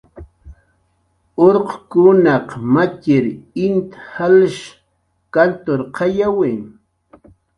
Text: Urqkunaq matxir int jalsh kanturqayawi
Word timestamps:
Urqkunaq 1.45 2.47
matxir 2.73 3.25
int 3.65 3.89
jalsh 4.11 4.63
kanturqayawi 5.33 6.51